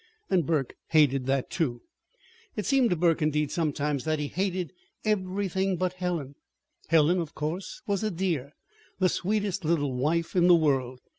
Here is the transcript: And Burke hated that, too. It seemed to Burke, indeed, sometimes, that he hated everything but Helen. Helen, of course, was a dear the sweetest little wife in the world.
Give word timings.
And 0.31 0.47
Burke 0.47 0.73
hated 0.87 1.27
that, 1.27 1.51
too. 1.51 1.83
It 2.55 2.65
seemed 2.65 2.89
to 2.89 2.95
Burke, 2.95 3.21
indeed, 3.21 3.51
sometimes, 3.51 4.03
that 4.03 4.17
he 4.17 4.29
hated 4.29 4.73
everything 5.05 5.75
but 5.77 5.93
Helen. 5.93 6.33
Helen, 6.87 7.19
of 7.21 7.35
course, 7.35 7.83
was 7.85 8.03
a 8.03 8.09
dear 8.09 8.53
the 8.97 9.09
sweetest 9.09 9.63
little 9.63 9.93
wife 9.93 10.35
in 10.35 10.47
the 10.47 10.55
world. 10.55 11.01